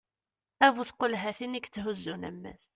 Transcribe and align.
d 0.67 0.67
bu 0.75 0.83
tqulhatin 0.89 1.57
i 1.57 1.61
yetthuzzun 1.61 2.27
ammas 2.29 2.63